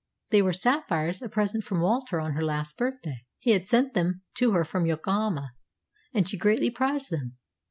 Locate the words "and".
6.11-6.27